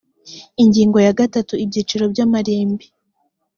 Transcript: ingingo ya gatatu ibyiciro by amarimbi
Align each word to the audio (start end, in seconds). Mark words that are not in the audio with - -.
ingingo 0.63 0.97
ya 1.05 1.15
gatatu 1.19 1.53
ibyiciro 1.63 2.03
by 2.13 2.19
amarimbi 2.25 2.85